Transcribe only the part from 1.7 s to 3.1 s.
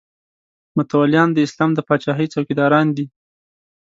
د پاچاهۍ څوکیداران دي.